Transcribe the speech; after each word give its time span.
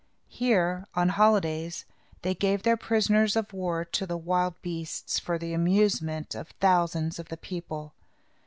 Here, 0.29 0.87
on 0.95 1.09
holidays, 1.09 1.85
they 2.23 2.33
gave 2.33 2.63
their 2.63 2.75
prisoners 2.75 3.35
of 3.35 3.53
war 3.53 3.85
to 3.85 4.07
the 4.07 4.17
wild 4.17 4.59
beasts, 4.63 5.19
for 5.19 5.37
the 5.37 5.53
amusement 5.53 6.33
of 6.33 6.47
thousands 6.59 7.19
of 7.19 7.29
the 7.29 7.37
people. 7.37 7.93